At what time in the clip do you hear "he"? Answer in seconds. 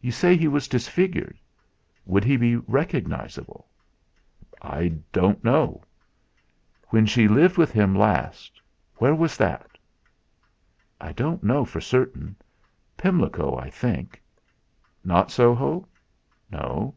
0.36-0.48, 2.24-2.36